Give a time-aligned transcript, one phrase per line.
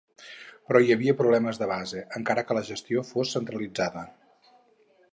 [0.69, 4.07] Però hi havia problemes de base, encara que la gestió fos centralitzada.